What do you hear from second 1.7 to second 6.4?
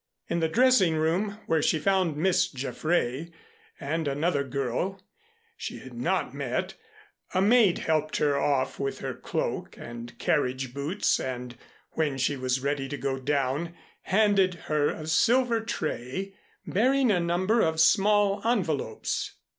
found Miss Jaffray and another girl she had not